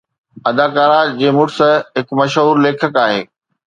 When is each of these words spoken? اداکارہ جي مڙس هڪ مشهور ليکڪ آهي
اداکارہ 0.49 0.99
جي 1.19 1.29
مڙس 1.37 1.57
هڪ 1.99 2.07
مشهور 2.19 2.55
ليکڪ 2.65 2.93
آهي 3.05 3.21